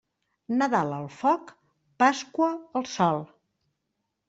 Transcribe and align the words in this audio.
Nadal 0.61 0.95
al 0.99 1.05
foc, 1.17 1.51
Pasqua 2.05 2.49
al 2.83 2.91
sol. 2.97 3.25